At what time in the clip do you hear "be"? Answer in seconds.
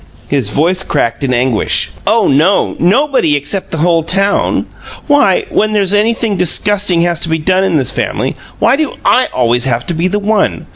7.29-7.37, 9.93-10.07